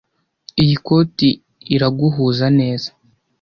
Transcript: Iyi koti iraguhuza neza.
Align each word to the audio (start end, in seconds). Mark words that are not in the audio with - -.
Iyi 0.61 0.75
koti 0.85 1.29
iraguhuza 1.75 2.47
neza. 2.59 2.89